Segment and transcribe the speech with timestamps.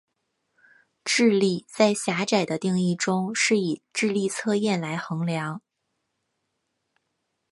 [1.05, 5.61] 智力在狭窄的定义中是以智力测验来衡量。